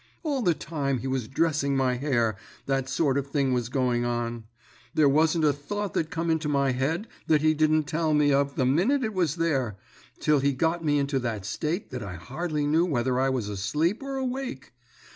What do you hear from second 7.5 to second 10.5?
didn't tell me of the minute it was there, till